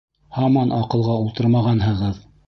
[0.37, 2.19] Һаман аҡылға ултырмағанһығыҙ!